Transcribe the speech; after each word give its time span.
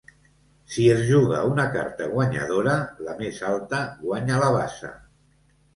Si 0.75 0.85
es 0.93 1.03
juga 1.09 1.43
una 1.49 1.67
carta 1.77 2.09
guanyadora, 2.15 2.75
la 3.09 3.17
més 3.23 3.45
alta 3.53 3.87
guanya 4.03 4.43
la 4.47 4.51
basa. 4.61 4.97